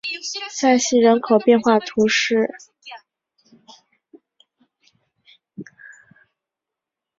[0.49, 2.49] 塞西人口变化图示